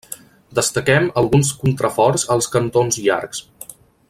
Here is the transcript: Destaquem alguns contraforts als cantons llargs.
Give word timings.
Destaquem 0.59 1.05
alguns 1.23 1.53
contraforts 1.65 2.27
als 2.37 2.51
cantons 2.57 3.01
llargs. 3.05 3.47